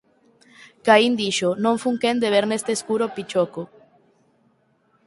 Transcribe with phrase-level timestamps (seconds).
[0.85, 3.63] “Caín”, dixo: “Non fun quen de ver neste escuro pichoco”.